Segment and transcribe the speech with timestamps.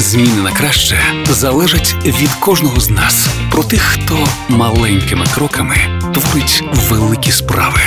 [0.00, 0.98] Зміни на краще
[1.30, 3.28] залежать від кожного з нас.
[3.50, 5.76] Про тих, хто маленькими кроками
[6.14, 7.80] творить великі справи.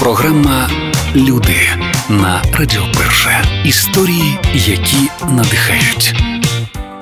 [0.00, 0.70] Програма
[1.14, 1.60] Люди
[2.08, 3.44] на Радіо Перше.
[3.64, 4.96] Історії, які
[5.28, 6.14] надихають.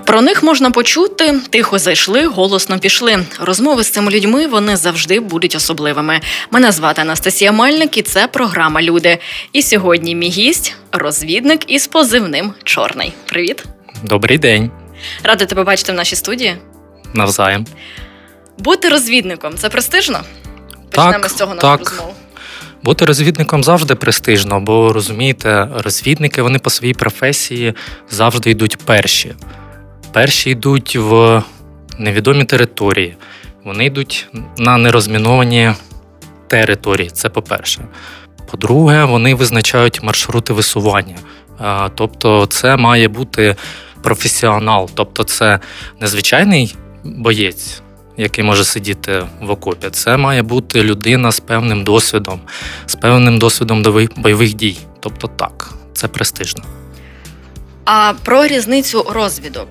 [0.07, 3.25] Про них можна почути, тихо зайшли, голосно пішли.
[3.41, 6.21] Розмови з цими людьми вони завжди будуть особливими.
[6.51, 9.19] Мене звати Анастасія Мельник, і це програма Люди.
[9.53, 13.13] І сьогодні мій гість розвідник із позивним Чорний.
[13.27, 13.65] Привіт,
[14.07, 14.71] Добрий день,
[15.23, 16.57] рада тебе бачити в нашій студії.
[17.15, 17.67] навзаєм.
[18.59, 20.21] Бути розвідником це престижно.
[20.91, 21.79] Так, Почнемо з цього нашу так.
[21.79, 22.15] розмову.
[22.83, 27.75] Бути розвідником завжди престижно, бо розумієте, розвідники вони по своїй професії
[28.11, 29.35] завжди йдуть перші.
[30.13, 31.43] Перші йдуть в
[31.99, 33.17] невідомі території,
[33.65, 34.27] вони йдуть
[34.59, 35.73] на нерозміновані
[36.47, 37.11] території.
[37.11, 37.81] Це по-перше.
[38.51, 41.17] По-друге, вони визначають маршрути висування.
[41.95, 43.57] Тобто, це має бути
[44.07, 45.61] професіонал, тобто, це
[46.01, 47.83] не звичайний боєць,
[48.17, 49.91] який може сидіти в окопі.
[49.91, 52.41] Це має бути людина з певним досвідом,
[52.87, 54.77] з певним досвідом бойових- бойових дій.
[55.01, 56.65] Тобто, так, це престижно.
[57.85, 59.69] А про різницю розвідок.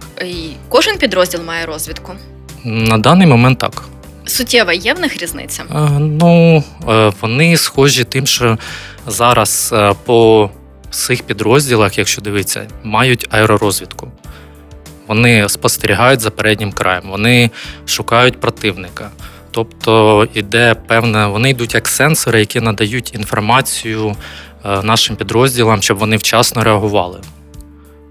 [0.69, 2.13] Кожен підрозділ має розвідку.
[2.63, 3.83] На даний момент так.
[4.25, 5.63] Суттєва є в них різниця.
[5.75, 8.57] Е, Ну, е, вони схожі тим, що
[9.07, 10.49] зараз е, по
[10.89, 14.11] всіх підрозділах, якщо дивитися, мають аеророзвідку.
[15.07, 17.51] Вони спостерігають за переднім краєм, вони
[17.85, 19.09] шукають противника.
[19.51, 24.15] Тобто іде певне, вони йдуть як сенсори, які надають інформацію
[24.65, 27.21] е, нашим підрозділам, щоб вони вчасно реагували.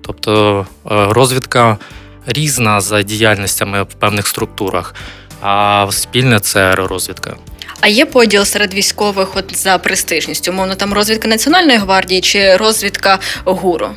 [0.02, 1.78] Тобто е, розвідка
[2.26, 4.94] різна за діяльностями в певних структурах,
[5.40, 7.36] а спільне це аеророзвідка.
[7.80, 10.52] А є поділ серед військових от за престижністю?
[10.52, 13.88] Умовно, там розвідка Національної гвардії чи розвідка ГУРу?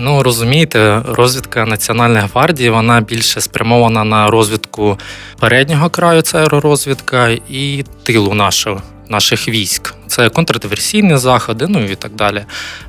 [0.00, 4.98] Ну розумієте, розвідка Національної гвардії вона більше спрямована на розвідку
[5.40, 9.94] переднього краю, це аеророзвідка, і тилу нашого, наших військ.
[10.06, 12.44] Це контрдиверсійні заходи, ну і так далі.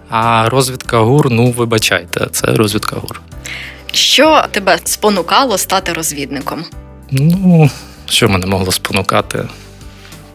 [0.09, 3.21] А розвідка ГУР, ну вибачайте, це розвідка ГУР.
[3.91, 6.65] Що тебе спонукало стати розвідником?
[7.11, 7.69] Ну,
[8.05, 9.47] що мене могло спонукати?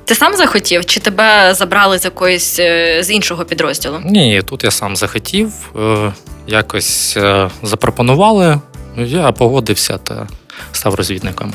[0.04, 4.00] Ти сам захотів, чи тебе забрали з якоїсь е, з іншого підрозділу?
[4.04, 6.12] Ні, тут я сам захотів, е,
[6.47, 8.60] якось е, запропонували.
[8.97, 10.28] Я погодився та
[10.72, 11.53] став розвідником.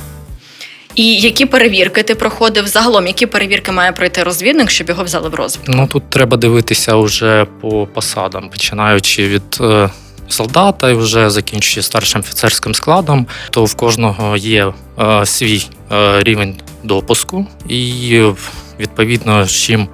[0.95, 2.67] І які перевірки ти проходив?
[2.67, 5.71] Загалом, які перевірки має пройти розвідник, щоб його взяли в розвідку?
[5.75, 9.89] Ну тут треба дивитися вже по посадам, починаючи від е,
[10.27, 16.55] солдата і вже закінчуючи старшим офіцерським складом, то в кожного є е, свій е, рівень
[16.83, 18.33] допуску, і е,
[18.79, 19.87] відповідно, чим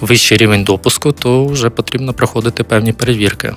[0.00, 3.54] вищий рівень допуску, то вже потрібно проходити певні перевірки.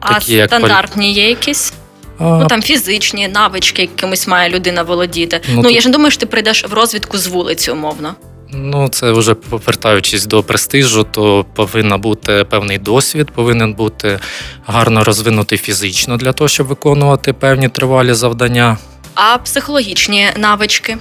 [0.00, 1.72] А такі, як стандартні є якісь?
[2.18, 5.40] А, Ну там фізичні навички, якимось має людина володіти.
[5.48, 8.14] Ну, Ну, тут- я ж не думаю, що ти прийдеш в розвідку з вулиці, умовно.
[8.50, 14.18] Ну, це вже повертаючись до престижу, то повинен бути певний досвід, повинен бути
[14.66, 18.78] гарно розвинутий фізично для того, щоб виконувати певні тривалі завдання.
[19.14, 20.96] А психологічні навички,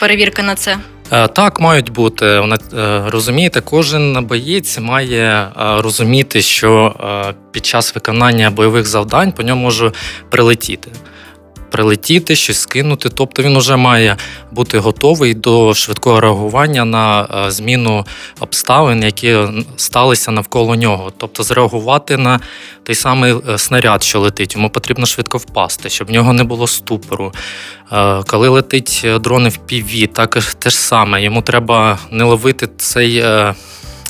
[0.00, 0.76] перевірка на це.
[1.12, 2.40] Е, Так, мають бути.
[2.40, 6.94] Вона, е, Розумієте, кожен боєць має е, розуміти, що
[7.52, 9.92] під час виконання бойових завдань по ньому може
[10.30, 10.90] прилетіти.
[11.74, 13.08] Прилетіти, щось скинути.
[13.08, 14.16] Тобто він вже має
[14.52, 18.06] бути готовий до швидкого реагування на е, зміну
[18.40, 19.36] обставин, які
[19.76, 21.12] сталися навколо нього.
[21.18, 22.40] Тобто зреагувати на
[22.82, 24.54] той самий е, снаряд, що летить.
[24.54, 27.32] Йому потрібно швидко впасти, щоб в нього не було ступору.
[27.92, 31.22] Е, Коли летить е, дрон в піві, так те ж саме.
[31.22, 33.24] Йому треба не ловити цей,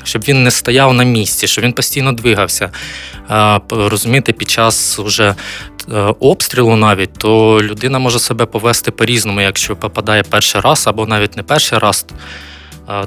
[0.05, 2.71] щоб він не стояв на місці, щоб він постійно двигався.
[3.71, 5.35] Розумієте, під час уже
[5.93, 11.37] е, обстрілу навіть, то людина може себе повести по-різному, якщо попадає перший раз або навіть
[11.37, 12.07] не перший раз.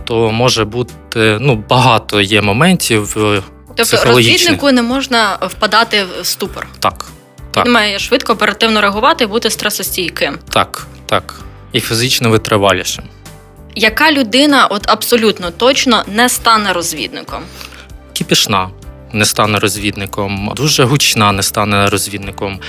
[0.04, 3.16] То може бути ну багато є моментів.
[3.18, 3.42] е,
[3.76, 6.68] Тобто розвіднику не можна впадати в ступор.
[6.80, 7.06] Так,
[7.52, 7.66] Так.
[7.66, 10.38] Він має швидко, оперативно реагувати і бути стресостійким.
[10.50, 11.40] так, так.
[11.72, 13.04] І фізично витривалішим.
[13.75, 17.44] Яка людина от абсолютно точно не стане розвідником?
[18.13, 18.70] кіпішна
[19.13, 22.59] не стане розвідником, дуже гучна не стане розвідником.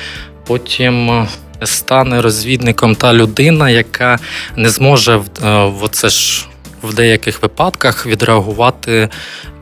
[0.47, 1.27] Потім е,
[1.65, 4.19] стане розвідником та людина, яка
[4.57, 5.21] не зможе е,
[5.65, 6.47] в оце ж
[6.83, 9.09] в деяких випадках відреагувати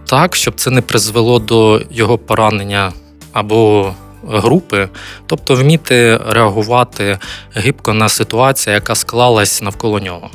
[0.07, 2.93] так, щоб це не призвело до його поранення
[3.33, 3.93] або
[4.29, 4.89] групи,
[5.27, 7.19] тобто вміти реагувати
[7.55, 10.31] гибко на ситуацію, яка склалась навколо нього.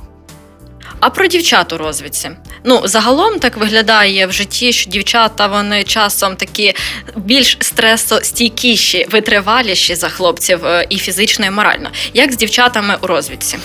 [1.01, 2.29] А про дівчат у розвідці.
[2.63, 6.73] Ну, загалом так виглядає в житті, що дівчата вони часом такі
[7.15, 11.89] більш стресостійкіші, витриваліші за хлопців е, і фізично, і морально.
[12.13, 13.57] Як з дівчатами у розвідці?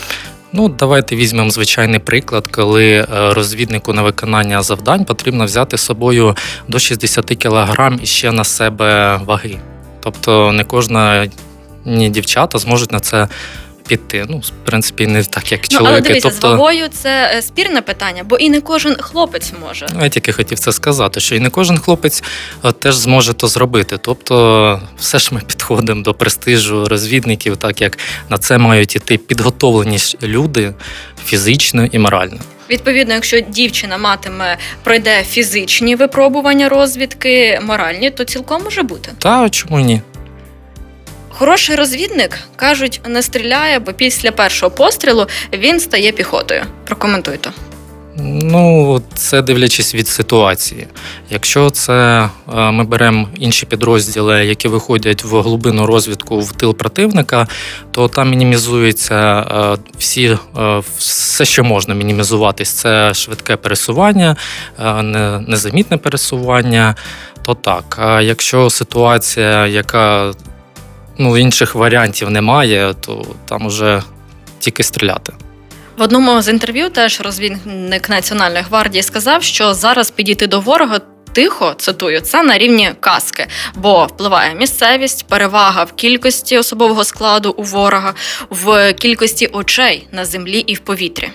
[0.53, 6.37] Ну, давайте візьмемо звичайний приклад, коли е, розвіднику на виконання завдань потрібно взяти з собою
[6.69, 9.59] до 60 кг і ще на себе ваги.
[10.01, 11.29] Тобто не кожна
[11.85, 13.29] ні дівчата зможуть на це
[13.87, 14.25] піти.
[14.29, 16.09] Ну, в принципі, не так, як Ну, але чоловіки.
[16.09, 19.87] дивіться, з тобто, вагою це е, спірне питання, бо і не кожен хлопець може.
[19.95, 22.23] Ну, Я тільки хотів це сказати, що і не кожен хлопець
[22.65, 23.99] е, теж зможе то зробити.
[23.99, 27.99] Тобто, все ж ми підходимо до престижу розвідників, так як
[28.29, 30.75] на це мають іти підготовлені люди
[31.27, 32.39] фізично і морально.
[32.71, 39.13] Відповідно, якщо дівчина матиме пройде фізичні випробування розвідки, моральні, то цілком може бути.
[39.19, 40.01] Та чому ні?
[41.39, 46.63] Хороший розвідник кажуть, не стріляє, бо після першого пострілу він стає піхотою.
[46.85, 47.51] Прокоментуйте.
[48.19, 50.87] Ну, це дивлячись від ситуації.
[51.31, 57.49] Якщо це е, ми беремо інші підрозділи, які виходять в глибину розвідку в тил противника,
[57.91, 62.71] то там мінімізується е, всі, е, все, що можна мінімізуватись.
[62.71, 64.37] Це швидке пересування,
[65.49, 66.95] незамітне пересування.
[67.43, 67.97] То так.
[67.99, 70.33] А якщо ситуація, яка
[71.19, 74.03] ну, інших варіантів немає, то там уже
[74.59, 75.33] тільки стріляти.
[75.99, 81.01] В одному з інтерв'ю теж розвідник Національної гвардії сказав, що зараз підійти до ворога.
[81.33, 87.63] Тихо цитую, це на рівні каски, бо впливає місцевість, перевага в кількості особового складу у
[87.63, 88.15] ворога,
[88.51, 91.31] в кількості очей на землі і в повітрі.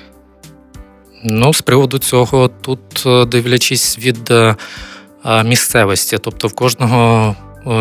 [1.24, 4.56] Ну, з приводу цього, тут е, дивлячись від е,
[5.26, 7.36] е, місцевості, тобто в кожного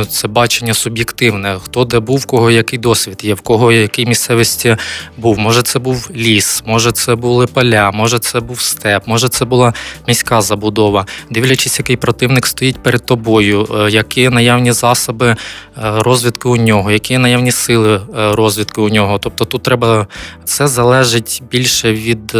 [0.08, 4.76] це бачення суб'єктивне, хто де був, кого який досвід є, в кого який місцевості
[5.16, 5.38] був.
[5.38, 9.74] Може, це був ліс, може, це були поля, може, це був степ, може, це була
[10.08, 11.06] міська забудова.
[11.30, 15.36] Дивлячись, який противник стоїть перед тобою, е, які наявні засоби е,
[15.76, 18.00] розвідки у нього, які наявні сили е,
[18.32, 19.18] розвідки у нього.
[19.18, 20.06] Тобто тут треба
[20.44, 22.36] це залежить більше від.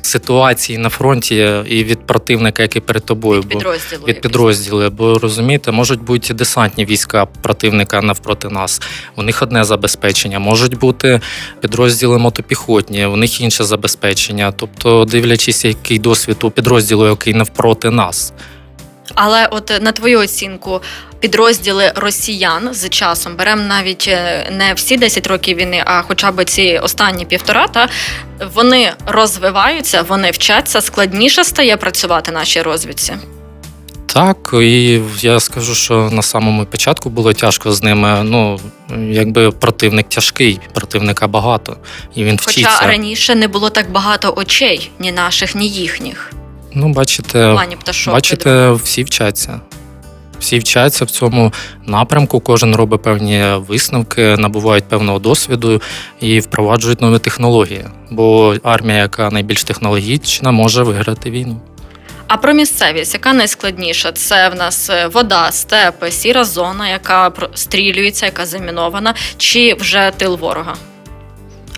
[0.00, 1.34] Е, Ситуації на фронті
[1.68, 4.06] і від противника, який перед тобою, Від бо підрозділу.
[4.06, 4.90] від підрозділу.
[4.90, 8.82] Бо розумієте, можуть бути десантні війська противника навпроти нас.
[9.16, 11.20] У них одне забезпечення, можуть бути
[11.60, 14.52] підрозділи мотопіхотні, у них інше забезпечення.
[14.56, 18.32] Тобто, дивлячись, який досвід у підрозділу, який навпроти нас.
[19.14, 20.80] Але от е, на твою оцінку,
[21.20, 26.44] підрозділи росіян з часом беремо навіть е, не всі 10 років війни, а хоча б
[26.44, 27.88] ці останні півтора, та
[28.54, 33.14] вони розвиваються, вони вчаться, складніше стає працювати нашій розвідці.
[34.06, 38.22] Так, і я скажу, що на самому початку було тяжко з ними.
[38.24, 38.60] Ну,
[39.10, 41.76] якби противник тяжкий, противника багато,
[42.14, 42.86] і він Хоча вчиться.
[42.86, 46.32] раніше не було так багато очей, ні наших, ні їхніх.
[46.74, 47.58] Ну, бачите.
[48.06, 49.60] Бачите, всі вчаться.
[50.40, 51.52] Всі вчаться в цьому
[51.86, 55.82] напрямку, кожен робить певні висновки, набувають певного досвіду
[56.20, 57.84] і впроваджують нові технології.
[58.10, 61.60] Бо армія, яка найбільш технологічна, може виграти війну.
[62.28, 64.12] А про місцевість, яка найскладніша?
[64.12, 70.36] Це в нас е, вода, степи, сіра зона, яка стрілюється, яка замінована, чи вже тил
[70.36, 70.76] ворога?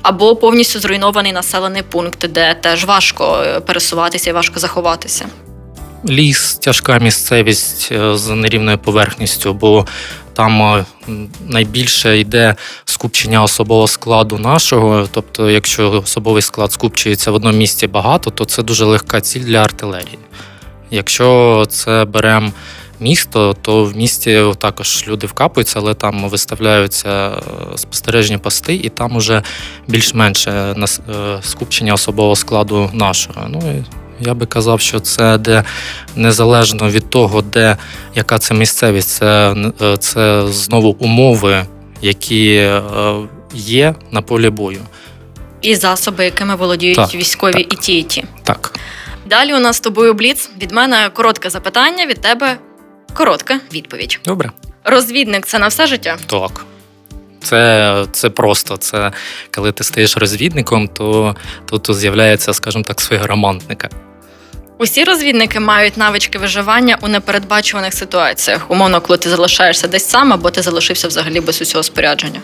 [0.02, 5.26] Або повністю зруйнований населений пункт, де теж важко е, пересуватися і важко заховатися.
[6.08, 9.86] Ліс, тяжка місцевість е, з нерівною поверхністю, бо
[10.32, 10.84] там е,
[11.48, 12.54] найбільше йде
[12.84, 15.08] скупчення особового складу нашого.
[15.12, 19.58] Тобто, якщо особовий склад скупчується в одному місці багато, то це дуже легка ціль для
[19.58, 20.18] артилерії.
[20.90, 22.52] Якщо це беремо
[23.00, 27.32] місто, то в місті також люди вкапуються, але там виставляються е,
[27.78, 29.42] спостережні пости, і там уже
[29.88, 30.74] більш-менше
[31.42, 33.46] скупчення особового складу нашого.
[33.48, 33.84] Ну і
[34.20, 35.64] я би казав, що це де
[36.16, 37.76] незалежно від того, де
[38.14, 41.64] яка це місцевість, це, е, це знову умови,
[42.02, 42.82] які е,
[43.54, 44.80] є на полі бою.
[45.62, 47.72] І засоби, якими володіють Так, військові так.
[47.72, 48.24] і ті, і ті.
[48.44, 48.78] Так.
[49.26, 50.50] Далі у нас з тобою бліц.
[50.62, 52.56] Від мене коротке запитання, від тебе
[53.14, 54.20] коротка відповідь.
[54.24, 54.50] Добре.
[54.84, 56.16] Розвідник це на все життя.
[56.26, 56.64] Так.
[57.42, 58.76] Це, це просто.
[58.76, 59.12] Це
[59.54, 63.88] коли ти стаєш розвідником, то тут з'являється, скажімо так, свого романтника.
[64.82, 68.70] Усі розвідники мають навички виживання у непередбачуваних ситуаціях.
[68.70, 72.40] Умовно, коли ти залишаєшся десь сам, або ти залишився взагалі без усього спорядження.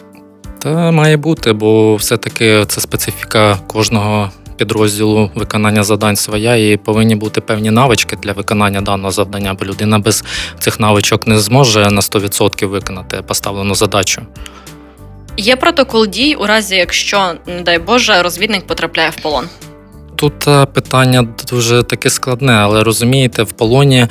[0.59, 7.41] Та має бути, бо все-таки це специфіка кожного підрозділу виконання завдань своя, і повинні бути
[7.41, 10.25] певні навички для виконання даного завдання, бо людина без
[10.59, 14.23] цих навичок не зможе на 100% виконати поставлену задачу.
[15.37, 19.49] Є протокол дій у разі, якщо, не дай Боже, розвідник потрапляє в полон.
[20.17, 24.07] Тут е, питання дуже таке складне, але розумієте, в полоні,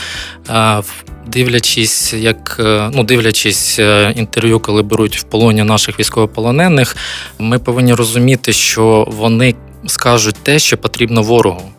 [0.50, 0.82] е,
[1.28, 3.80] дивлячись, як е, ну, дивлячись
[4.16, 6.96] інтерв'ю, коли беруть в полоні наших військовополонених,
[7.40, 9.56] ми повинні розуміти, що вони
[9.88, 11.72] скажуть те, що потрібно ворогу.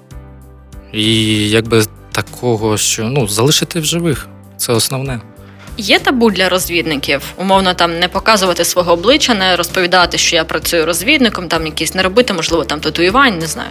[0.92, 1.14] І
[1.50, 4.28] якби такого, що ну, залишити в живих.
[4.56, 5.20] Це основне.
[5.78, 10.86] Є табу для розвідників, умовно там не показувати свого обличчя, не розповідати, що я працюю
[10.86, 13.70] розвідником, там якісь не робити, можливо, там татуювань, не знаю.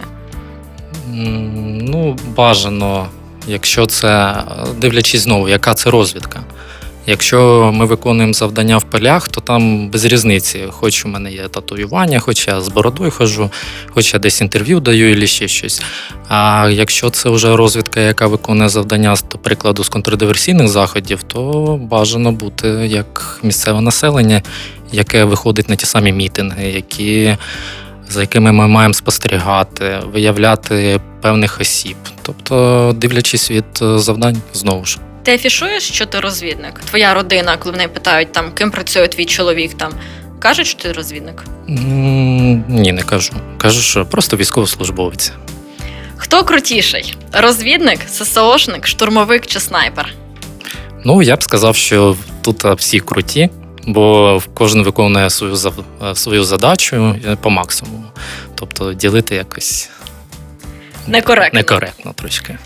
[1.16, 3.06] Ну, бажано,
[3.48, 4.34] якщо це
[4.80, 6.44] дивлячись знову, яка це розвідка.
[7.08, 10.64] Якщо ми виконуємо завдання в полях, то там без різниці.
[10.70, 13.50] Хоч у мене є татуювання, хоч я з бородою хожу,
[13.90, 15.82] хоч я десь інтерв'ю даю, і ще щось.
[16.28, 22.32] А якщо це вже розвідка, яка виконує завдання, до прикладу, з контрдиверсійних заходів, то бажано
[22.32, 24.42] бути як місцеве населення,
[24.92, 27.36] яке виходить на ті самі мітинги, які
[28.08, 31.96] за якими ми маємо спостерігати, виявляти певних осіб.
[32.22, 34.98] Тобто, дивлячись від е, завдань, знову ж.
[35.22, 36.80] Ти афішуєш, що ти розвідник?
[36.90, 39.92] Твоя родина, коли вони питають, там ким працює твій чоловік, там
[40.38, 41.44] кажуть, що ти розвідник.
[41.68, 43.32] М, Ні, не кажу.
[43.58, 45.32] Кажу, що просто військовослужбовець.
[46.16, 47.16] Хто крутіший?
[47.32, 50.14] Розвідник, ССОшник, штурмовик чи снайпер?
[51.04, 53.50] Ну, я б сказав, що тут всі круті,
[53.86, 55.54] бо кожен виконує свою
[56.02, 58.04] е, свою задачу е, по максимуму.
[58.54, 59.90] Тобто ділити якось
[61.06, 61.58] Некоректно.
[61.58, 62.58] некоректно трошки.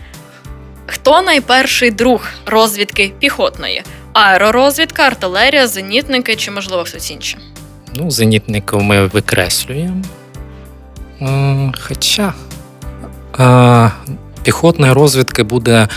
[0.86, 3.82] Хто найперший друг розвідки піхотної?
[4.12, 7.40] Аеророзвідка, артилерія, зенітники чи можливо хтось інший?
[7.94, 10.02] Ну, зенітників ми викреслюємо.
[11.22, 12.32] Е, Хоча
[14.42, 15.88] піхотної розвідки буде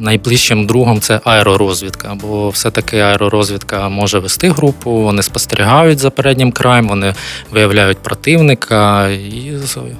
[0.00, 6.88] найближчим другом це аеророзвідка, бо все-таки аеророзвідка може вести групу, вони спостерігають за переднім краєм,
[6.88, 7.14] вони
[7.50, 9.52] виявляють противника, і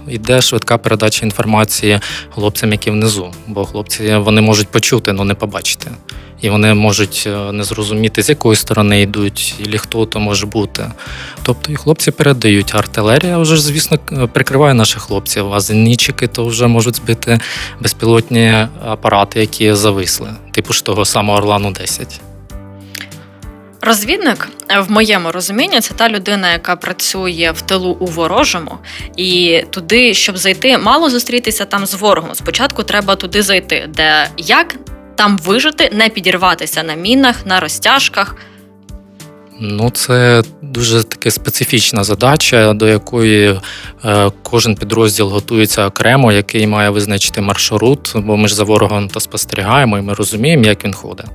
[0.08, 3.32] йде швидка передача інформації хлопцям, які внизу.
[3.46, 5.90] Бо хлопці вони можуть почути, але не побачити.
[6.40, 10.90] І вони можуть е, не зрозуміти, з якої сторони йдуть, і хто то може бути.
[11.42, 12.74] Тобто і хлопці передають.
[12.74, 13.98] Артилерія вже звісно,
[14.32, 17.40] прикриває наших хлопців, а зенітчики то вже можуть збити
[17.80, 18.54] безпілотні
[18.86, 22.20] апарати, які зависли, типу ж того самого Орлану 10.
[23.82, 28.78] Розвідник, е, в моєму розумінні, це та людина, яка працює в тилу у ворожому,
[29.16, 32.34] і туди, щоб зайти, мало зустрітися там з ворогом.
[32.34, 34.76] Спочатку треба туди зайти, де як
[35.20, 38.36] там вижити, не підірватися на мінах, на розтяжках.
[39.60, 43.60] Ну, це дуже таке специфічна задача, до якої
[44.04, 49.20] е, кожен підрозділ готується окремо, який має визначити маршрут, бо ми ж за ворогом то
[49.20, 51.26] спостерігаємо, і ми розуміємо, як він ходить.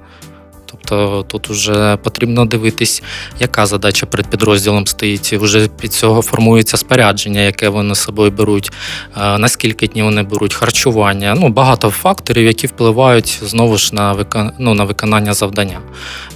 [0.85, 3.03] Тобто тут вже потрібно дивитись,
[3.39, 5.33] яка задача перед підрозділом стоїть.
[5.33, 8.71] Вже під цього формується спорядження, яке вони з собою беруть,
[9.17, 11.35] е, наскільки днів вони беруть, харчування.
[11.39, 14.51] Ну, багато факторів, які впливають знову ж на, вика...
[14.59, 15.79] ну, на виконання завдання.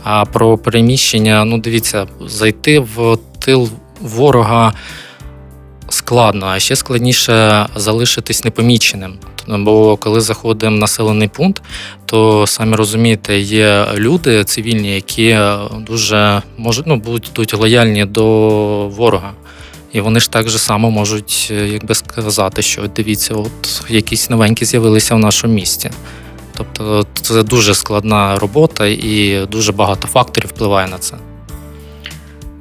[0.04, 3.70] А про переміщення, ну дивіться, зайти в тил
[4.02, 4.74] ворога
[5.90, 9.18] складно, а ще складніше залишитись непоміченим.
[9.58, 11.64] Бо коли заходимо в населений пункт,
[12.06, 15.40] то самі розумієте, є люди цивільні, які
[15.88, 18.26] дуже можуть ну, будуть лояльні до
[18.88, 19.32] ворога.
[19.94, 24.66] І вони ж так же само можуть, е, якби сказати, що дивіться, от якісь новенькі
[24.66, 25.92] з'явилися в нашому місті.
[26.58, 31.16] Тобто це дуже складна робота і дуже багато факторів впливає на це.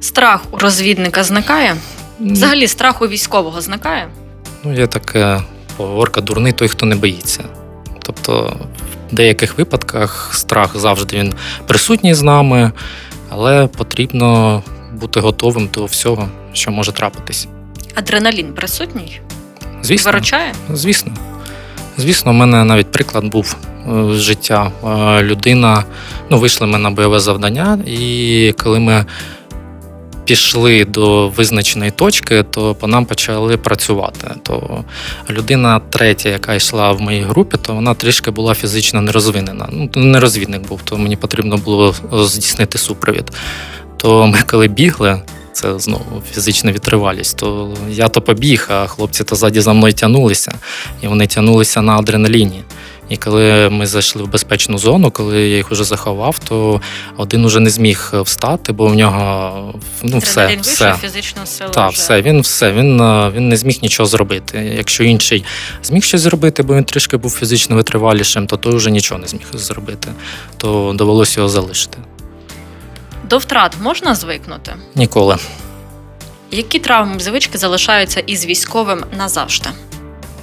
[0.01, 1.75] Страх у розвідника зникає.
[2.19, 4.07] Взагалі, страх у військового зникає.
[4.63, 5.41] Ну, є таке
[5.79, 7.43] поговорка дурний той, хто не боїться.
[8.03, 8.57] Тобто,
[9.11, 11.33] в деяких випадках страх завжди він
[11.67, 12.71] присутній з нами,
[13.29, 17.47] але потрібно бути готовим до всього, що може трапитись.
[17.95, 19.21] Адреналін присутній,
[19.81, 20.53] Звісно, виручає.
[20.73, 21.11] звісно.
[21.97, 23.55] Звісно, у мене навіть приклад був
[23.89, 24.71] е, з життя.
[24.87, 25.83] Е, Людина,
[26.29, 29.05] ну, вийшли ми на бойове завдання, і коли ми
[30.29, 34.31] пішли до визначеної точки, то по нам почали працювати.
[34.43, 34.83] То
[35.29, 39.69] людина третя, яка йшла в моїй групі, то вона трішки була фізично нерозвинена.
[39.71, 43.31] Ну, не розвідник був, то мені потрібно було здійснити супровід.
[43.97, 45.21] То ми коли бігли,
[45.53, 50.53] це знову фізична витривалість, то я то побіг, а хлопці то ззаді за мною тягнулися,
[51.01, 52.63] і вони тягнулися на адреналіні.
[53.09, 56.81] І коли ми зайшли в безпечну зону, коли я їх вже заховав, то
[57.17, 59.73] один уже не зміг встати, бо в нього
[60.03, 60.85] ну, все, Адреналін все.
[60.85, 61.69] вийшов, фізична сила.
[61.69, 62.01] Так, вже.
[62.01, 64.73] все, він все, він, е, він не зміг нічого зробити.
[64.77, 65.45] Якщо інший
[65.83, 69.45] зміг щось зробити, бо він трішки був фізично витривалішим, то той вже нічого не зміг
[69.53, 70.11] зробити,
[70.57, 71.97] то довелося його залишити.
[73.29, 74.73] До втрат можна звикнути?
[74.95, 75.37] Ніколи.
[76.51, 79.69] Які травми звички залишаються із військовим назавжди?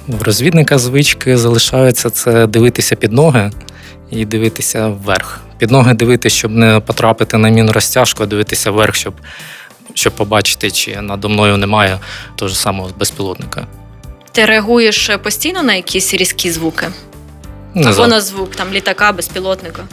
[0.07, 3.51] В розвідника звички залишаються це дивитися під ноги
[4.11, 5.39] і дивитися вверх.
[5.57, 9.13] Під ноги дивитися, щоб не потрапити на міну розтяжку, а дивитися вверх, щоб,
[9.93, 11.99] щоб побачити, чи надо мною немає
[12.35, 13.67] того ж самого безпілотника.
[14.31, 16.87] Ти реагуєш постійно на якісь різкі звуки?
[17.73, 18.07] Не, Або зав...
[18.07, 19.83] на звук там літака, безпілотника.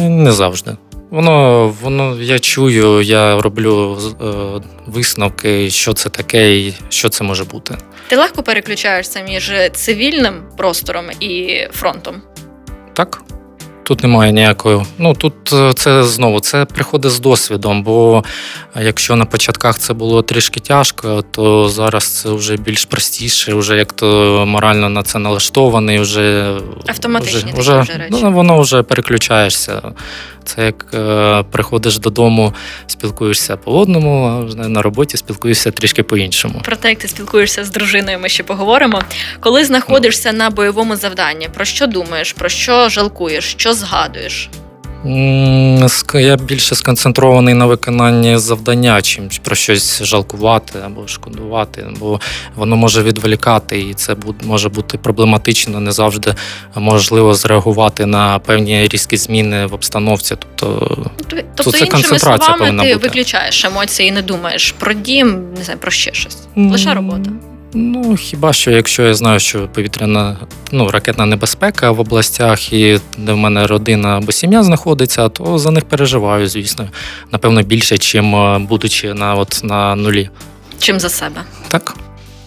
[0.00, 0.76] Не завжди.
[1.14, 4.26] Воно, воно, я чую, я роблю е,
[4.86, 7.76] висновки, що це таке і що це може бути.
[8.08, 12.22] Ти легко переключаєшся між цивільним простором і фронтом.
[12.92, 13.22] Так.
[13.84, 14.82] Тут немає ніякої.
[14.98, 17.82] Ну тут е, це знову це приходить з досвідом.
[17.82, 18.24] Бо
[18.80, 23.92] якщо на початках це було трішки тяжко, то зараз це вже більш простіше, вже як
[23.92, 24.06] то
[24.46, 26.54] морально на це налаштований, вже
[26.86, 28.18] Автоматичні вже, вже, вже речі.
[28.22, 29.82] Ну, воно вже переключаєшся.
[30.44, 32.54] Це як е, приходиш додому,
[32.86, 36.60] спілкуєшся по одному, а вже на роботі спілкуєшся трішки по-іншому.
[36.64, 39.02] Про те, як ти спілкуєшся з дружиною, ми ще поговоримо.
[39.40, 44.50] Коли знаходишся на бойовому завданні, про що думаєш, про що жалкуєш, що згадуєш?
[46.14, 52.20] Я більше сконцентрований на виконанні завдання, чим про щось жалкувати або шкодувати, бо
[52.56, 56.34] воно може відволікати, і це може бути проблематично, не завжди
[56.74, 60.36] можливо зреагувати на певні різкі зміни в обстановці.
[60.38, 60.96] Тобто,
[61.54, 63.06] Тобто, це іншими концентрація словами, повинна ти бути.
[63.08, 66.38] виключаєш емоції і не думаєш про дім, не знаю, про ще щось.
[66.56, 67.30] Лише робота.
[67.76, 70.36] Ну, хіба що, якщо я знаю, що повітряна
[70.72, 75.70] ну, ракетна небезпека в областях, і де в мене родина або сім'я знаходиться, то за
[75.70, 76.88] них переживаю, звісно.
[77.32, 80.30] Напевно, більше, чим е, будучи на, от, на нулі.
[80.78, 81.40] Чим за себе?
[81.68, 81.96] Так?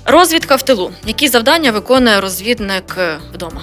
[0.06, 0.92] Розвідка в тилу.
[1.08, 3.62] Які завдання виконує розвідник е, вдома?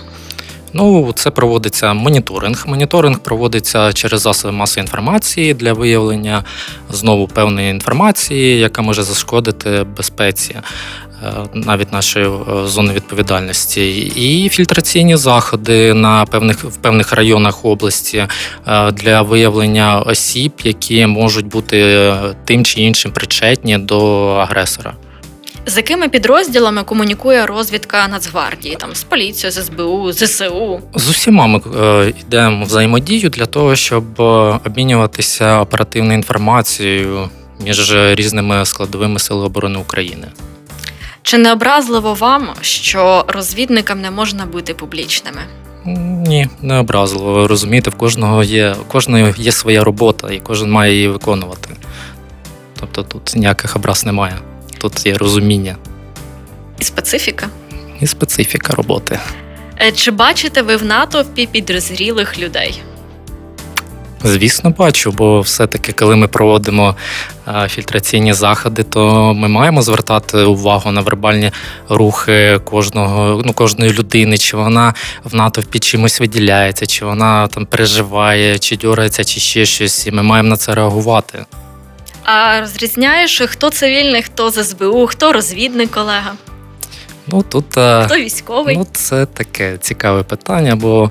[0.77, 2.65] Ну, це проводиться моніторинг.
[2.67, 6.45] Моніторинг проводиться через засоби масової інформації для виявлення
[6.91, 10.57] знову певної інформації, яка може зашкодити безпеці.
[11.23, 18.27] Е, Навіть нашої е, зони відповідальності, і фільтраційні заходи на певних в певних районах області
[18.67, 22.13] е, для виявлення осіб, які можуть бути
[22.45, 24.95] тим чи іншим причетні до агресора.
[25.67, 28.77] З якими підрозділами комунікує розвідка Нацгвардії?
[28.77, 30.81] Там з поліцією, з СБУ, ЗСУ?
[30.95, 34.05] З усіма ми е, йдемо взаємодію для того, щоб
[34.67, 37.29] обмінюватися оперативною інформацією
[37.65, 40.27] між різними складовими сил оборони України.
[41.25, 45.41] Чи не образливо вам, що розвідникам не можна бути публічними?
[46.27, 47.33] Ні, не образливо.
[47.33, 51.69] Ви розумієте, в кожного є у кожного є своя робота, і кожен має її виконувати.
[52.81, 54.35] Тобто тут ніяких образ немає.
[54.79, 55.77] Тут є розуміння
[56.81, 57.49] І специфіка?
[58.01, 59.19] і специфіка роботи.
[59.81, 62.83] Е, Чи бачите ви в натовпі підрозрілих людей?
[64.27, 66.97] Звісно, бачу, бо все-таки, коли ми проводимо
[67.49, 71.51] е, фільтраційні заходи, то ми маємо звертати увагу на вербальні
[71.89, 78.59] рухи кожного, ну, кожної людини, чи вона в натовпі чимось виділяється, чи вона там переживає,
[78.59, 80.07] чи дьорається, чи ще щось.
[80.07, 81.45] І ми маємо на це реагувати.
[82.25, 86.33] А розрізняєш, хто цивільний, хто з СБУ, хто розвідник колега,
[87.27, 88.77] Ну тут е, хто військовий?
[88.77, 91.11] ну, це таке цікаве питання, бо.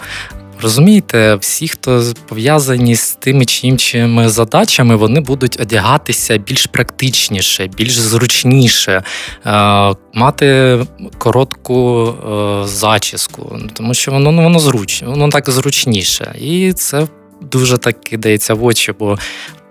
[0.64, 7.98] Розумієте, всі, хто пов'язані з тими чи іншими задачами, вони будуть одягатися більш практичніше, більш
[7.98, 9.04] зручніше,
[9.46, 10.80] е, мати
[11.18, 16.36] коротку е, зачіску, тому що воно ну, воно зручне, воно так зручніше.
[16.42, 17.08] І це
[17.42, 19.18] дуже так кидається в очі, бо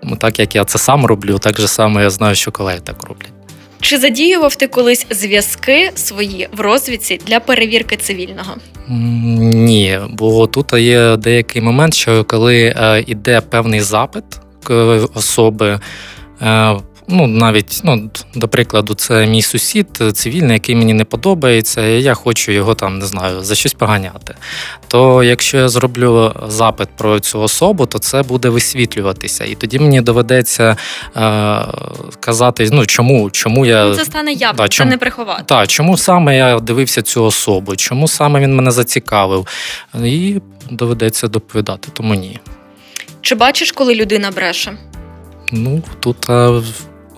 [0.03, 3.03] ну, так як я це сам роблю, так же само я знаю, що колеги так
[3.03, 3.32] роблять.
[3.83, 8.55] Чи задіював ти колись зв'язки свої в розвідці для перевірки цивільного?
[8.87, 12.75] Ні, бо тут є деякий момент, що коли
[13.07, 14.23] йде певний запит
[15.15, 15.79] особи,
[16.41, 16.75] е,
[17.13, 22.01] ну навіть ну, до прикладу, це мій сусід е, цивільний, який мені не подобається, і
[22.01, 24.35] я хочу його там не знаю за щось поганяти.
[24.87, 30.01] То якщо я зроблю запит про цю особу, то це буде висвітлюватися, і тоді мені
[30.01, 30.77] доведеться
[31.15, 31.65] е,
[32.19, 35.43] казати, ну чому, чому я Ну, це стане явно, да, це чому- не приховати.
[35.45, 37.75] так, чому саме я дивився цю особу?
[37.75, 39.47] Чому саме він мене зацікавив?
[40.03, 40.35] І
[40.71, 42.39] доведеться доповідати, тому ні.
[43.21, 44.77] Чи бачиш, коли людина бреше?
[45.51, 46.61] Ну тут е,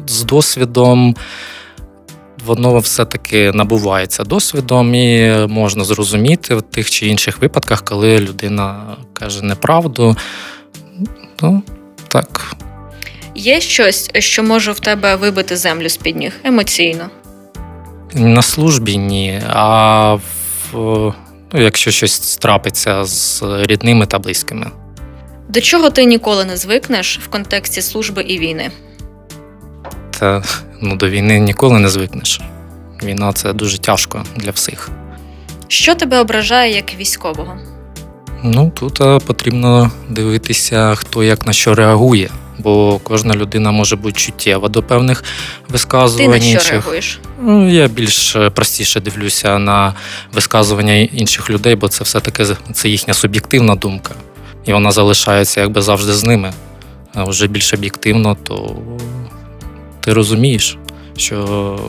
[0.08, 1.16] з досвідом
[2.46, 9.42] воно все-таки набувається досвідом, і можна зрозуміти в тих чи інших випадках, коли людина каже
[9.42, 10.16] неправду.
[11.42, 11.64] Ну,
[12.08, 12.56] так.
[13.36, 17.10] Є щось, що може в тебе вибити землю з під ніг емоційно?
[18.14, 19.42] На службі ні.
[19.48, 20.24] А в,
[21.54, 24.72] ну, якщо щось трапиться з рідними та близькими.
[25.50, 28.72] До чого ти ніколи не звикнеш в контексті служби і війни?
[30.20, 30.44] Та
[30.82, 32.42] ну, до війни ніколи не звикнеш.
[33.04, 34.90] Війна це дуже тяжко для всіх.
[35.68, 37.58] Що тебе ображає як військового?
[38.44, 44.20] Ну тут е, потрібно дивитися, хто як на що реагує, бо кожна людина може бути
[44.20, 45.28] чуттєва до певних Ти
[45.74, 46.72] висказувань на що інших.
[46.72, 47.20] реагуєш?
[47.42, 49.94] Ну, я більш е, простіше дивлюся на
[50.34, 54.14] висказування інших людей, бо це все-таки це їхня суб'єктивна думка.
[54.66, 56.54] І вона залишається якби завжди з ними.
[57.14, 58.76] А вже більш об'єктивно, то
[60.06, 60.78] ти розумієш,
[61.18, 61.80] що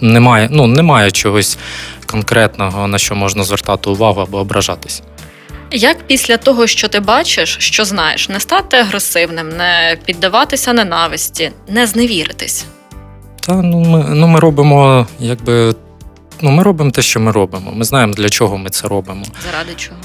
[0.00, 1.58] немає, ну, немає чогось
[2.06, 5.02] конкретного, на що можна звертати увагу або ображатись.
[5.70, 11.86] Як після того, що ти бачиш, що знаєш, не стати агресивним, не піддаватися ненависті, не
[11.86, 12.66] зневіритись?
[13.40, 15.74] Та ну ми, ну, ми робимо, якби.
[16.40, 17.72] Ну, ми робимо те, що ми робимо.
[17.74, 19.24] Ми знаємо, для чого ми це робимо.
[19.52, 20.00] Заради чого?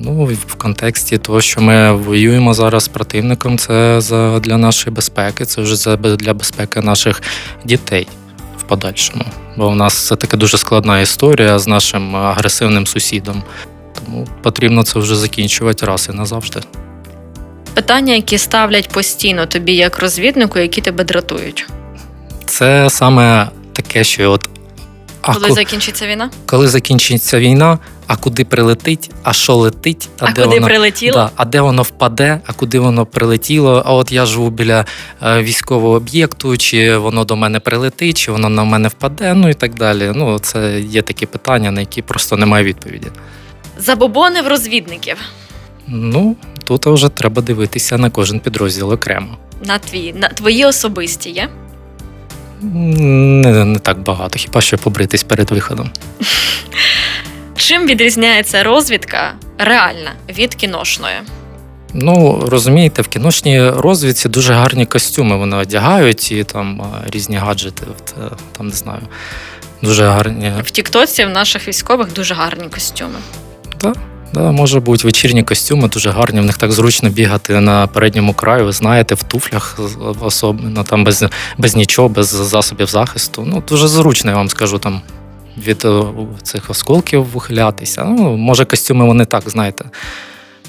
[0.00, 5.44] Ну, в контексті того, що ми воюємо зараз з противником, це за, для нашої безпеки,
[5.44, 7.22] це вже за, для безпеки наших
[7.64, 8.08] дітей
[8.58, 9.24] в подальшому.
[9.56, 13.42] Бо в нас це така дуже складна історія з нашим агресивним сусідом.
[13.94, 16.60] Тому потрібно це вже закінчувати раз і назавжди.
[17.74, 21.66] Питання, які ставлять постійно тобі як розвіднику, які тебе дратують.
[22.44, 24.48] Це саме таке, що от.
[25.22, 26.30] А Коли закінчиться війна?
[26.46, 31.14] коли закінчиться війна, а куди прилетить, а що летить, А, де куди воно прилетіло?
[31.16, 33.82] Да, а де воно впаде, а куди воно прилетіло?
[33.86, 34.84] А от я живу біля
[35.22, 39.54] е, військового об'єкту, чи воно до мене прилетить, чи воно на мене впаде, ну і
[39.54, 40.12] так далі.
[40.14, 43.06] Ну, це є такі питання, на які просто немає відповіді.
[43.78, 45.16] Забобони в розвідників
[45.88, 49.36] Ну, тут вже треба дивитися на кожен підрозділ окремо.
[49.64, 51.48] на твій, на твої особисті є?
[52.62, 55.90] Не, не так багато, хіба що побритись перед виходом.
[57.66, 61.14] Чим відрізняється розвідка реальна від кіношної?
[61.94, 68.14] Ну, розумієте, в кіношній розвідці дуже гарні костюми вони одягають і там різні гаджети, от,
[68.32, 69.00] е, там не знаю.
[69.82, 70.52] Дуже гарні.
[70.62, 73.18] В Тіктоці в наших військових дуже гарні костюми.
[73.80, 73.92] Да,
[74.52, 76.40] може бути вечірні костюми дуже гарні.
[76.40, 79.78] В них так зручно бігати на передньому краю, ви знаєте, в туфлях
[80.20, 81.24] особливо, там без,
[81.58, 83.44] без нічого, без засобів захисту.
[83.46, 85.02] Ну, дуже зручно, я вам скажу, там
[85.58, 86.02] від е,
[86.42, 88.04] цих осколків ухилятися.
[88.04, 89.84] Ну, може, костюми вони так, знаєте,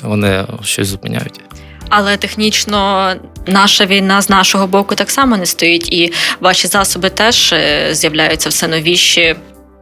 [0.02, 1.42] вони щось зупиняють.
[1.90, 3.14] Але технічно
[3.48, 8.50] наша війна з нашого боку так само не стоїть, і ваші засоби теж е, з'являються
[8.50, 9.36] все новіші,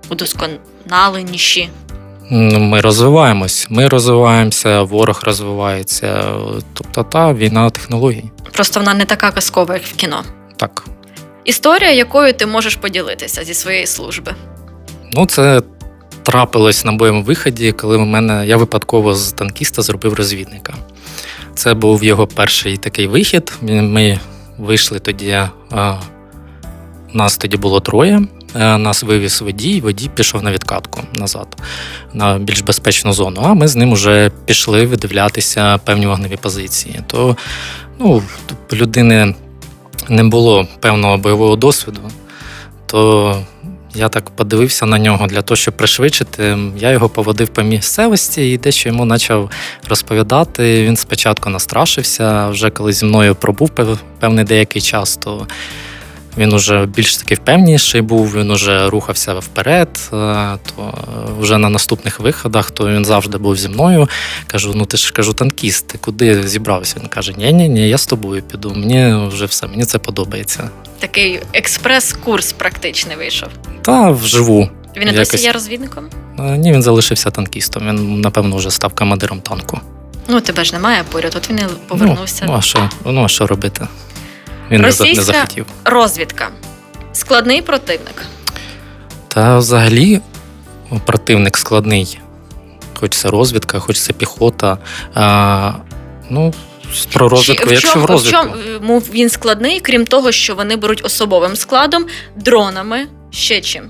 [0.09, 1.69] удосконаленіші.
[2.31, 6.33] Ну, Ми розвиваємось, ми розвиваємося, ворог розвивається.
[6.73, 8.23] Тобто та війна технологій.
[8.51, 10.23] Просто вона не така казкова, як в кіно.
[10.57, 10.85] Так.
[11.43, 14.35] Історія, якою ти можеш поділитися зі своєї служби.
[15.17, 15.61] Ну, це
[16.23, 20.73] трапилось на моєму виході, коли в мене я випадково з танкіста зробив розвідника.
[21.55, 23.53] Це був його перший такий вихід.
[23.61, 24.19] Ми
[24.57, 25.41] вийшли тоді.
[27.13, 28.21] Нас тоді було троє.
[28.55, 31.47] Е, Нас вивіз водій, водій пішов на відкатку назад
[32.13, 33.41] на більш безпечну зону.
[33.43, 36.99] А ми з ним вже пішли видивлятися певні вогневі позиції.
[37.07, 37.37] То
[37.99, 38.23] ну,
[38.73, 39.35] людини
[40.09, 42.01] не було певного бойового досвіду,
[42.85, 43.35] то
[43.95, 46.57] я так подивився на нього для того, щоб пришвидшити.
[46.77, 49.51] Я його поводив по місцевості і дещо йому почав
[49.89, 50.83] розповідати.
[50.83, 53.71] Він спочатку настрашився, вже коли зі мною пробув
[54.19, 55.47] певний деякий час, то
[56.37, 59.89] він уже більш таки впевніший був, він уже рухався вперед.
[60.13, 60.93] е, То
[61.39, 64.09] вже на наступних виходах, то він завжди був зі мною.
[64.47, 66.95] Кажу: ну ти ж кажу, танкіст, ти куди зібрався?
[67.01, 68.73] Він каже: Ні, ні, ні, я з тобою піду.
[68.75, 70.69] Мені вже все, мені це подобається.
[70.99, 73.49] Такий експрес-курс практичний вийшов.
[73.81, 74.69] Та вживу.
[74.97, 75.43] Він досі Якось.
[75.43, 76.05] є розвідником?
[76.39, 77.87] Е, Ні, він залишився танкістом.
[77.87, 79.79] Він, напевно, вже став командиром танку.
[80.27, 82.45] Ну, тебе ж немає поряд, от він і повернувся.
[82.45, 83.87] Ну, ну, а що, ну, а що робити?
[84.71, 85.65] Він не, не захотів.
[85.85, 86.49] Розвідка.
[87.13, 88.25] Складний противник.
[89.27, 90.21] Та взагалі
[91.05, 92.19] противник складний.
[92.99, 94.77] Хоч це розвідка, хоч це піхота.
[95.13, 95.71] А,
[96.29, 96.53] ну,
[97.13, 98.47] про розвідку, Чи- якщо чому, в розвідку.
[98.79, 103.89] чому він складний, крім того, що вони беруть особовим складом, дронами, ще чим?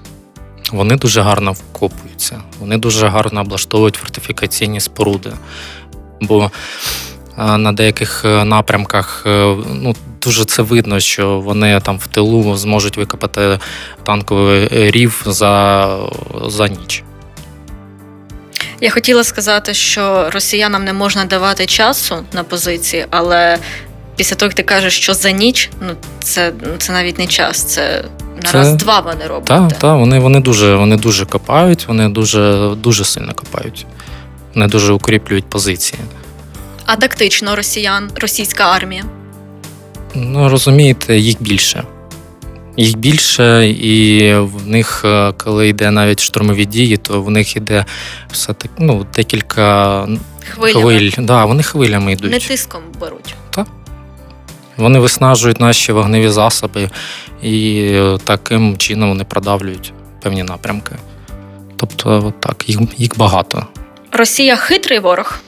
[0.71, 5.31] Вони дуже гарно вкопуються, вони дуже гарно облаштовують фортифікаційні споруди.
[6.21, 6.51] Бо
[7.37, 12.97] на деяких е, напрямках е, ну, дуже це видно, що вони там в тилу зможуть
[12.97, 13.59] викопати
[14.03, 15.87] танковий рів за,
[16.47, 17.03] за ніч.
[18.81, 23.57] Я хотіла сказати, що росіянам не можна давати часу на позиції, але
[24.15, 25.87] після того, як ти кажеш, що за ніч, ну
[26.19, 28.05] це, це навіть не час, це
[28.43, 29.45] на Це- раз-два вони роблять.
[29.45, 33.85] Так, та, вони, вони, дуже, вони дуже копають, вони дуже, дуже сильно копають.
[34.55, 36.01] Вони дуже укріплюють позиції.
[36.85, 39.03] А тактично росіян, російська армія.
[40.15, 41.83] Ну, розумієте, їх більше.
[42.77, 47.85] Їх більше, і в них, е, коли йде навіть штурмові дії, то в них іде
[48.31, 50.07] все так, ну, декілька
[50.49, 50.81] Хвилями.
[50.81, 51.11] хвиль.
[51.17, 52.31] Да, вони хвилями йдуть.
[52.31, 53.35] Не тиском беруть.
[53.49, 53.67] Так.
[54.77, 56.89] Вони виснажують наші вогневі засоби
[57.41, 60.95] і е, таким чином вони продавлюють певні напрямки.
[61.75, 63.67] Тобто, так, їх, їх багато.
[64.11, 65.39] Росія хитрий ворог.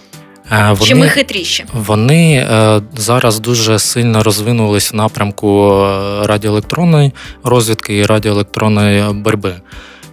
[0.52, 1.66] Е, Чи ми хитріші?
[1.74, 7.12] Вони е, зараз дуже сильно розвинулись в напрямку е, радіоелектронної
[7.44, 9.56] розвідки і радіоелектронної боротьби.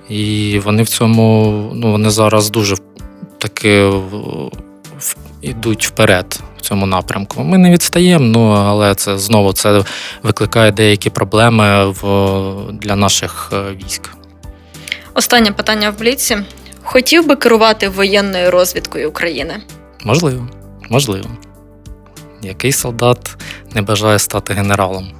[0.09, 2.77] І вони в цьому, ну вони зараз дуже
[3.38, 3.90] таки
[5.42, 7.42] йдуть вперед в цьому напрямку.
[7.42, 9.85] Ми не відстаємо, ну але це знову це
[10.23, 12.03] викликає деякі проблеми в,
[12.73, 14.11] для наших е, військ.
[15.14, 16.37] Останнє питання в бліці.
[16.83, 19.55] Хотів би керувати воєнною розвідкою України.
[20.05, 20.49] Можливо,
[20.90, 21.31] можливо.
[22.43, 23.37] Який солдат
[23.75, 25.12] не бажає стати генералом?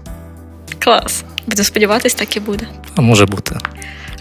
[0.79, 1.25] Клас.
[1.47, 2.69] Буду сподіватись, так і буде.
[2.97, 3.59] А може бути.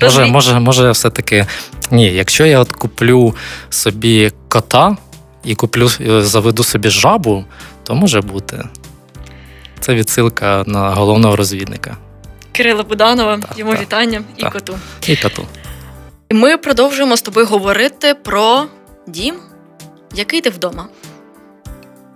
[0.01, 1.45] Може, може, може, все-таки.
[1.91, 3.35] Ні, якщо я от куплю
[3.69, 4.97] собі кота
[5.43, 7.45] і куплю, е, заведу собі жабу,
[7.83, 8.63] то може бути.
[9.79, 11.97] Це відсилка на головного розвідника
[12.51, 14.75] Кирила Буданова, Так, йому так, вітання і коту.
[15.07, 15.45] і коту.
[16.29, 18.65] І Ми продовжуємо з тобою говорити про
[19.07, 19.35] дім,
[20.13, 20.87] який ти вдома.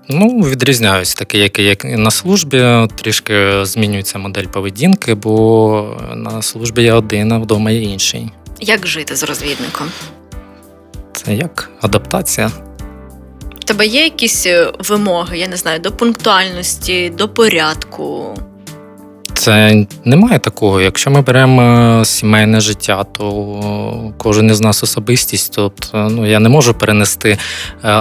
[0.10, 2.88] Ну, відрізняюсь таке, як, як і на службі.
[2.96, 8.30] Трішки змінюється модель поведінки, бо на службі я один, а вдома є інший.
[8.60, 9.88] Як жити з розвідником?
[11.14, 12.52] Це як адаптація.
[13.60, 18.36] В тебе є якісь е, вимоги, я не знаю, до пунктуальності, до порядку.
[19.38, 20.82] Це немає такого.
[20.82, 21.62] Якщо ми беремо
[22.02, 25.54] е, сімейне життя, то кожен із нас особистість.
[25.56, 27.38] Тобто, ну я не можу перенести е,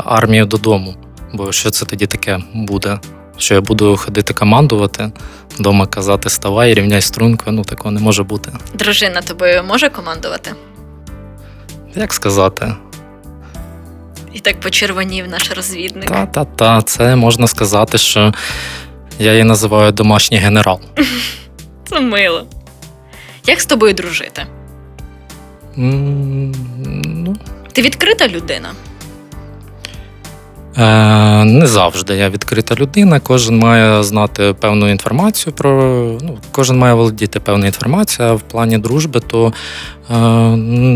[0.04, 0.94] армію додому.
[1.32, 2.98] Бо що це тоді таке буде?
[3.38, 5.10] Що я буду ходити командувати,
[5.58, 7.50] вдома казати ставай, рівняй струнку.
[7.50, 8.52] Ну такого не може бути.
[8.74, 10.52] Дружина тобою може командувати?
[11.94, 12.74] Як сказати?
[14.32, 16.08] І так почервонів наш розвідник.
[16.08, 18.32] Та-та-та, це можна сказати, що
[19.18, 20.80] я її називаю домашній генерал.
[21.88, 22.46] Це мило.
[23.46, 24.46] Як з тобою дружити?
[25.76, 27.36] Ну,
[27.72, 28.68] Ти відкрита людина?
[30.78, 33.20] Е, не завжди я відкрита людина.
[33.20, 35.72] Кожен має знати певну інформацію про
[36.22, 38.32] ну, кожен має володіти певною інформацією.
[38.34, 39.52] А в плані дружби, то
[40.10, 40.14] е,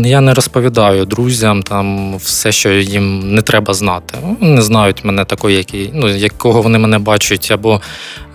[0.05, 4.17] я не розповідаю друзям там все, що їм не треба знати.
[4.39, 7.81] Вони знають мене такої, які, ну, якого вони мене бачать, або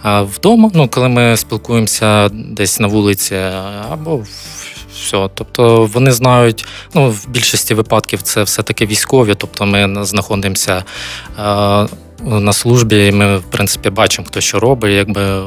[0.04, 3.36] е, вдома, ну, коли ми спілкуємося десь на вулиці,
[3.92, 4.28] або в-
[5.06, 5.28] все.
[5.34, 10.84] Тобто вони знають, ну, в більшості випадків це все-таки військові, тобто ми знаходимося
[11.38, 11.42] е,
[12.22, 15.42] на службі, і ми, в принципі, бачимо, хто що робить, якби.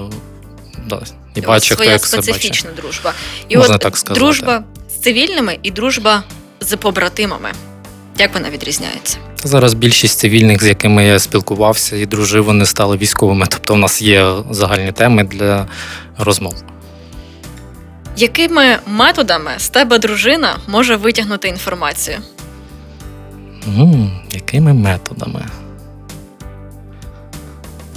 [0.87, 1.01] Да,
[1.35, 2.33] і бачить, хто як це бачить.
[2.35, 3.13] специфічна дружба.
[3.49, 4.19] І Можна от так сказати.
[4.19, 6.23] дружба з цивільними і дружба
[6.59, 7.49] з побратимами.
[8.17, 9.17] Як вона відрізняється?
[9.43, 13.45] Зараз більшість цивільних, з якими я спілкувався і дружив, вони стали військовими.
[13.49, 15.67] Тобто, у нас є загальні теми для
[16.17, 16.53] розмов.
[18.19, 22.17] Якими методами з тебе дружина може витягнути інформацію?
[23.67, 25.45] М, якими методами?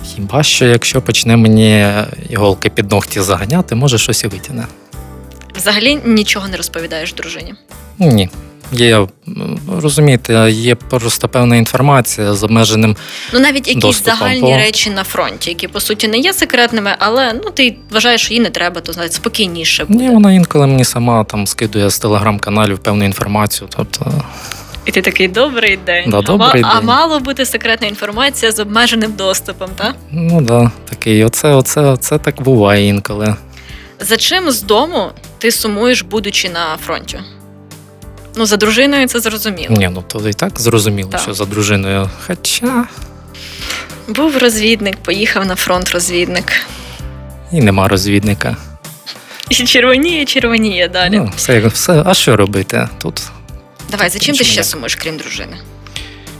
[0.04, 1.86] Хіба що, якщо почне мені
[2.30, 4.66] іголки під ногті заганяти, може щось і витягне.
[5.56, 7.54] Взагалі нічого не розповідаєш дружині.
[7.98, 8.28] Ні.
[8.72, 9.06] Є,
[9.80, 12.96] розумієте, є просто певна інформація з обмеженим.
[13.32, 16.94] Ну навіть якісь Доступом загальні по- речі на фронті, які по суті не є секретними,
[16.98, 20.04] але ну ти вважаєш, що їй не треба, то знаєш, спокійніше буде.
[20.04, 23.68] Ні, вона інколи мені сама там скидує з телеграм-каналів певну інформацію.
[23.76, 24.12] Тобто,
[24.86, 26.10] І ти такий добрий день.
[26.10, 26.84] Да, а, добрий а день.
[26.86, 29.94] мало бути секретна інформація з обмеженим доступом, так?
[30.10, 33.36] ну да, такий, оце, оце, оце так буває інколи.
[34.00, 37.18] За чим з дому ти сумуєш, будучи на фронті?
[38.36, 39.74] Ну, за дружиною це зрозуміло.
[39.78, 41.20] Ні, ну то і так зрозуміло, Так.
[41.20, 42.10] що за дружиною.
[42.26, 42.84] Хоча
[44.08, 46.52] Був розвідник, поїхав на фронт розвідник.
[47.52, 48.56] і нема розвідника.
[49.48, 51.16] І червоніє, червоніє далі.
[51.16, 52.88] Ну, все, все, а що робити?
[52.98, 53.22] Тут
[53.90, 55.56] Давай, за чим ти ще сумуєш, крім дружини?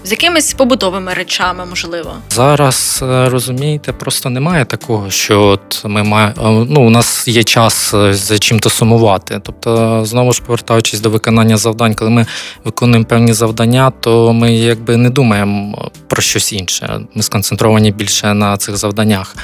[0.05, 2.13] З якимись побутовими речами, можливо.
[2.31, 6.67] Зараз е, розумієте, просто немає такого, що от ми маємо.
[6.71, 9.41] Ну, у нас є час е, за чим-то сумувати.
[9.43, 12.27] Тобто, знову ж повертаючись до виконання завдань, коли ми
[12.65, 17.01] виконуємо певні завдання, то ми якби не думаємо про щось інше.
[17.15, 19.37] Ми сконцентровані більше на цих завданнях.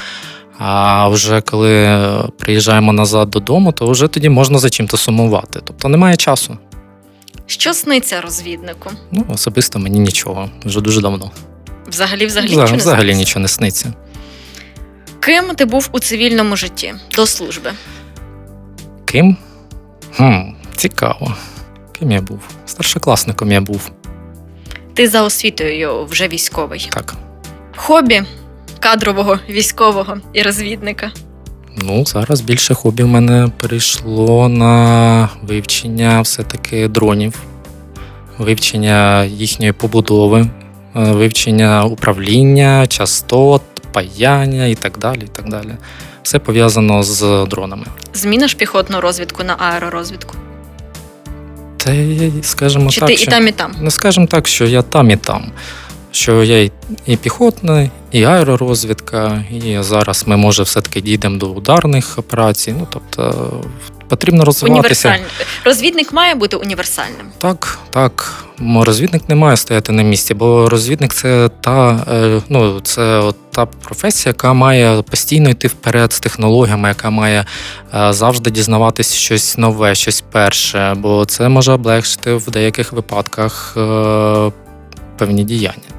[0.59, 1.99] А вже коли
[2.37, 5.59] приїжджаємо назад додому, то вже тоді можна за чим-то сумувати.
[5.63, 6.57] Тобто немає часу.
[7.49, 8.91] Що сниться розвіднику?
[9.11, 11.31] Ну, особисто мені нічого, вже дуже давно.
[11.87, 13.93] Взагалі, взагалі, Взагалі, нічого не взагалі нічого не сниться.
[15.19, 17.71] Ким ти був у цивільному житті до служби?
[19.05, 19.37] Ким?
[20.15, 20.41] Хм,
[20.75, 21.35] цікаво.
[21.99, 22.39] Ким я був?
[22.65, 23.91] Старшокласником я був.
[24.93, 26.87] Ти за освітою вже військовий.
[26.91, 27.15] Так.
[27.75, 28.23] Хобі
[28.79, 31.11] кадрового військового і розвідника.
[31.83, 37.33] Ну, зараз більше хобі в мене перейшло на вивчення все-таки дронів,
[38.37, 40.49] вивчення їхньої побудови, е,
[40.93, 43.61] вивчення управління, частот,
[43.91, 45.21] паяння і так далі.
[45.21, 45.75] І так далі.
[46.23, 47.85] Все пов'язано з дронами.
[48.13, 50.35] Зміниш піхотну розвідку на аеророзвідку?
[51.77, 51.93] Та
[52.41, 53.23] скажімо Чи так, ти що...
[53.31, 53.71] і там, і там?
[53.81, 55.51] Не скажемо так, що я там і там.
[56.11, 56.71] Що я і-
[57.05, 62.75] і піхотна, і аеророзвідка, і зараз ми, може, все-таки дійдемо до ударних операцій.
[62.79, 63.51] Ну, тобто,
[64.07, 65.19] потрібно розвиватися.
[65.65, 67.27] Розвідник має бути універсальним.
[67.37, 68.43] Так, так.
[68.59, 73.65] Розвідник не має стояти на місці, бо розвідник це та, е, ну, це от та
[73.65, 77.45] професія, яка має постійно йти вперед з технологіями, яка має
[77.93, 84.51] е, завжди дізнаватись щось нове, щось перше, бо це може облегшити в деяких випадках е,
[85.17, 85.98] певні діяння.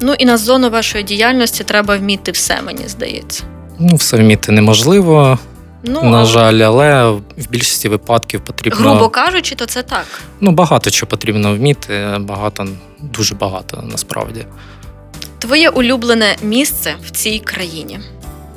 [0.00, 3.44] Ну і на зону вашої діяльності треба вміти все, мені здається.
[3.78, 5.38] Ну, все вміти неможливо,
[5.88, 8.90] Ну, на жаль, але в більшості випадків потрібно.
[8.90, 10.06] грубо кажучи, то це так.
[10.40, 12.66] Ну, багато чого потрібно вміти, багато,
[13.00, 14.46] дуже багато насправді.
[15.38, 18.00] Твоє улюблене місце в цій країні.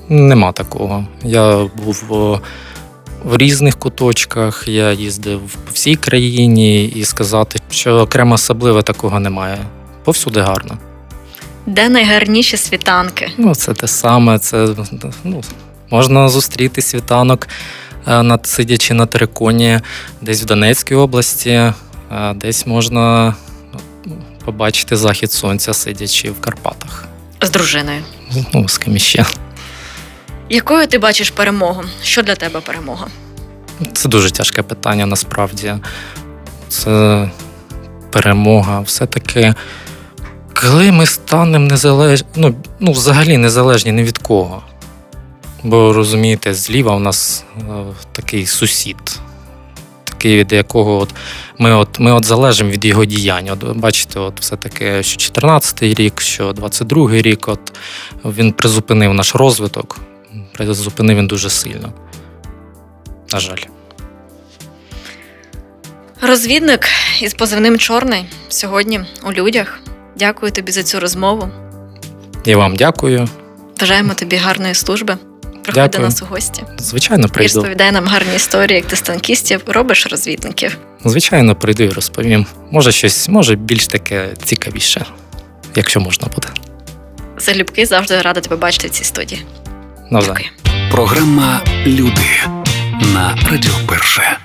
[0.09, 1.05] Нема такого.
[1.23, 2.03] Я був
[3.23, 9.57] в різних куточках, я їздив по всій країні, і сказати, що окремо особливе такого немає.
[10.03, 10.77] Повсюди гарно.
[11.65, 13.31] Де найгарніші світанки?
[13.37, 14.39] Ну, це те саме.
[14.39, 14.67] Це
[15.23, 15.41] ну,
[15.89, 17.47] можна зустріти світанок,
[18.07, 19.79] е, над, сидячи на териконі,
[20.21, 21.73] десь в Донецькій області, е,
[22.35, 23.35] десь можна
[24.05, 27.05] ну, побачити захід сонця, сидячи в Карпатах.
[27.41, 28.01] З дружиною.
[28.53, 29.25] Ну, з ким іще.
[30.49, 31.83] Якою ти бачиш перемогу?
[32.03, 33.07] Що для тебе перемога?
[33.93, 35.75] Це дуже тяжке питання насправді.
[36.69, 37.29] Це
[38.11, 38.79] перемога.
[38.79, 39.53] Все-таки,
[40.61, 44.63] коли ми станемо незалежні, ну, ну, взагалі незалежні ні від кого.
[45.63, 47.61] Бо розумієте, зліва у нас е,
[48.11, 49.19] такий сусід,
[50.03, 51.09] такий, від якого от
[51.57, 53.49] ми от, ми от залежимо від його діянь.
[53.49, 57.73] От бачите, от все-таки, що 14-й рік, що 22-й рік, от
[58.25, 59.99] він призупинив наш розвиток.
[60.53, 61.93] Призупинив він дуже сильно.
[63.33, 63.63] На жаль.
[66.21, 66.87] Розвідник
[67.21, 69.79] із позивним Чорний сьогодні у людях.
[70.15, 71.49] Дякую тобі за цю розмову.
[72.45, 73.27] Я вам дякую.
[73.79, 75.17] Бажаємо тобі гарної служби.
[75.63, 75.89] Приходь Дякую.
[75.89, 80.07] до нас у гості Звичайно, і розповідай нам гарні історії, як ти з танкістів робиш
[80.11, 80.77] розвідників.
[81.05, 82.45] Звичайно, прийду і розповім.
[82.71, 85.05] Може, щось, може, більш таке цікавіше,
[85.75, 86.47] якщо можна буде.
[87.37, 89.45] Залюбки завжди рада тебе бачити в цій студії.
[90.09, 90.37] Навзаєм.
[90.65, 90.91] Дякую.
[90.91, 92.43] Програма Люди
[93.13, 94.37] на Радіо Перше.